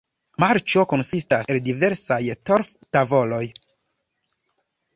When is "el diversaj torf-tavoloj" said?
1.55-3.43